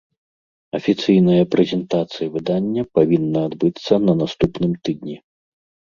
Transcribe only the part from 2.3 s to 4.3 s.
выдання павінна адбыцца на